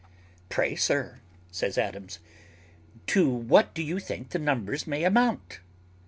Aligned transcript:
"Pray, 0.49 0.75
sir," 0.75 1.19
said 1.51 1.77
Adams, 1.77 2.17
"to 3.05 3.29
what 3.29 3.71
do 3.75 3.83
you 3.83 3.99
think 3.99 4.31
the 4.31 4.39
numbers 4.39 4.87
may 4.87 5.03
amount?" 5.03 5.59